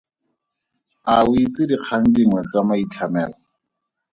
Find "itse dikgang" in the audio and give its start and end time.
1.43-2.05